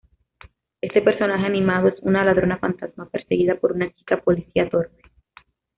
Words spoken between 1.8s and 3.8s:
es una ladrona fantasma perseguida por